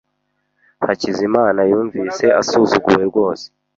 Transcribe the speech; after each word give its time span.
Hakizimana 0.85 1.61
yumvise 1.71 2.25
asuzuguwe 2.41 3.01
rwose. 3.09 3.45